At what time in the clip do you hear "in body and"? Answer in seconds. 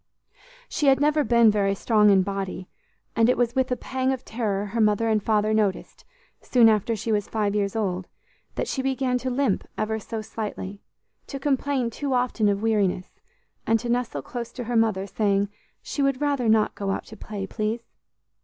2.09-3.29